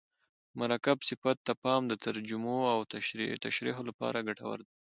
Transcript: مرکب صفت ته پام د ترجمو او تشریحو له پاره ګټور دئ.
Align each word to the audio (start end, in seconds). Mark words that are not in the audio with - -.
مرکب 0.59 0.97
صفت 1.09 1.37
ته 1.47 1.53
پام 1.63 1.81
د 1.87 1.93
ترجمو 2.05 2.57
او 2.73 2.79
تشریحو 3.45 3.81
له 3.87 3.93
پاره 3.99 4.19
ګټور 4.27 4.57
دئ. 4.65 4.69